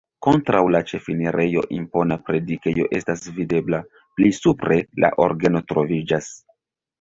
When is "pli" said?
4.21-4.33